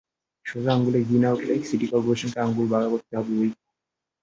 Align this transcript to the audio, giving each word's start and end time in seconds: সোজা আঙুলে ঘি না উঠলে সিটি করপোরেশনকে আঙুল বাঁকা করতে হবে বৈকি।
সোজা 0.45 0.71
আঙুলে 0.75 0.99
ঘি 1.07 1.17
না 1.23 1.29
উঠলে 1.35 1.53
সিটি 1.67 1.85
করপোরেশনকে 1.91 2.39
আঙুল 2.41 2.65
বাঁকা 2.71 2.87
করতে 2.93 3.11
হবে 3.17 3.31
বৈকি। 3.31 3.57